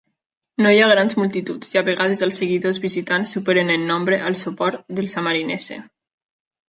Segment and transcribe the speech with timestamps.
[0.65, 4.39] No hi ha grans multituds i a vegades els seguidors visitants superen en nombre el
[4.47, 5.83] suport dels sammarinese.